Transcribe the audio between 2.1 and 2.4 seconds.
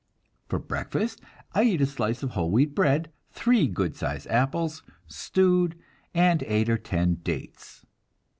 of